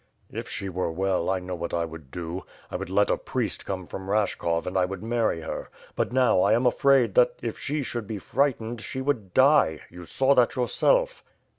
[0.31, 2.43] "If she were well, I know what I would do.
[2.71, 6.41] I would let a priest come from Rashkov and I would marry her; but now
[6.41, 9.81] I am afraid that, if she should be frightened, she would die.
[9.91, 11.23] You saw that yourself."